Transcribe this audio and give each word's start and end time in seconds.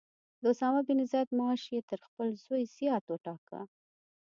د 0.41 0.43
اسامه 0.53 0.81
بن 0.87 0.99
زید 1.11 1.29
معاش 1.37 1.61
یې 1.73 1.81
تر 1.89 1.99
خپل 2.07 2.27
زوی 2.43 2.63
زیات 2.75 3.03
وټاکه. 3.07 3.61